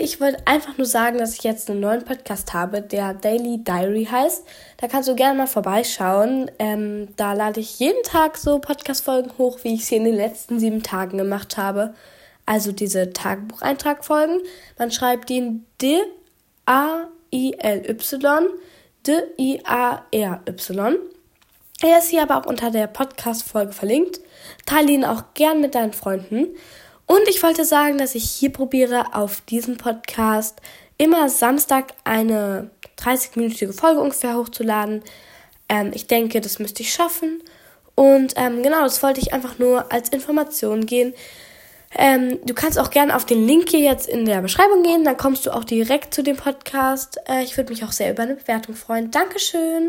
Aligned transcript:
ich 0.00 0.20
wollte 0.20 0.46
einfach 0.46 0.78
nur 0.78 0.86
sagen, 0.86 1.18
dass 1.18 1.34
ich 1.34 1.42
jetzt 1.42 1.68
einen 1.70 1.80
neuen 1.80 2.04
Podcast 2.04 2.54
habe, 2.54 2.80
der 2.80 3.12
Daily 3.14 3.58
Diary 3.58 4.08
heißt. 4.10 4.44
Da 4.78 4.88
kannst 4.88 5.08
du 5.08 5.14
gerne 5.14 5.36
mal 5.36 5.46
vorbeischauen. 5.46 6.50
Ähm, 6.58 7.08
da 7.16 7.34
lade 7.34 7.60
ich 7.60 7.78
jeden 7.78 8.02
Tag 8.02 8.38
so 8.38 8.58
Podcast-Folgen 8.58 9.32
hoch, 9.36 9.60
wie 9.62 9.74
ich 9.74 9.86
sie 9.86 9.96
in 9.96 10.04
den 10.04 10.16
letzten 10.16 10.58
sieben 10.58 10.82
Tagen 10.82 11.18
gemacht 11.18 11.58
habe. 11.58 11.94
Also 12.46 12.72
diese 12.72 13.12
Tagebucheintragfolgen. 13.12 14.40
Man 14.78 14.90
schreibt 14.90 15.30
in 15.30 15.66
D-A-I-L-Y, 15.82 16.08
D-I-A-R-Y. 19.06 20.96
Er 21.82 21.98
ist 21.98 22.08
hier 22.08 22.22
aber 22.22 22.38
auch 22.38 22.46
unter 22.46 22.70
der 22.70 22.86
Podcast-Folge 22.86 23.72
verlinkt. 23.72 24.20
Teile 24.66 24.92
ihn 24.92 25.04
auch 25.04 25.34
gern 25.34 25.60
mit 25.60 25.74
deinen 25.74 25.92
Freunden. 25.92 26.48
Und 27.10 27.26
ich 27.26 27.42
wollte 27.42 27.64
sagen, 27.64 27.98
dass 27.98 28.14
ich 28.14 28.30
hier 28.30 28.52
probiere, 28.52 29.16
auf 29.16 29.40
diesem 29.40 29.76
Podcast 29.76 30.60
immer 30.96 31.28
Samstag 31.28 31.92
eine 32.04 32.70
30-minütige 32.98 33.72
Folge 33.72 34.00
ungefähr 34.00 34.36
hochzuladen. 34.36 35.02
Ähm, 35.68 35.90
ich 35.92 36.06
denke, 36.06 36.40
das 36.40 36.60
müsste 36.60 36.84
ich 36.84 36.94
schaffen. 36.94 37.42
Und 37.96 38.34
ähm, 38.36 38.62
genau, 38.62 38.82
das 38.82 39.02
wollte 39.02 39.20
ich 39.20 39.32
einfach 39.32 39.58
nur 39.58 39.90
als 39.90 40.10
Information 40.10 40.86
gehen. 40.86 41.12
Ähm, 41.98 42.38
du 42.46 42.54
kannst 42.54 42.78
auch 42.78 42.90
gerne 42.90 43.16
auf 43.16 43.24
den 43.24 43.44
Link 43.44 43.70
hier 43.70 43.80
jetzt 43.80 44.08
in 44.08 44.24
der 44.24 44.40
Beschreibung 44.40 44.84
gehen, 44.84 45.02
dann 45.02 45.16
kommst 45.16 45.46
du 45.46 45.50
auch 45.50 45.64
direkt 45.64 46.14
zu 46.14 46.22
dem 46.22 46.36
Podcast. 46.36 47.18
Äh, 47.28 47.42
ich 47.42 47.56
würde 47.56 47.72
mich 47.72 47.82
auch 47.82 47.90
sehr 47.90 48.12
über 48.12 48.22
eine 48.22 48.36
Bewertung 48.36 48.76
freuen. 48.76 49.10
Dankeschön. 49.10 49.88